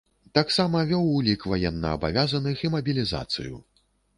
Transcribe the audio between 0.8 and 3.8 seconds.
вёў улік ваеннаабавязаных і мабілізацыю.